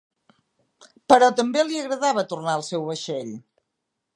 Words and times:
Però 1.13 1.27
també 1.41 1.65
li 1.67 1.77
agradava 1.81 2.25
tornar 2.33 2.57
al 2.61 2.67
seu 2.71 2.89
vaixell. 2.89 3.31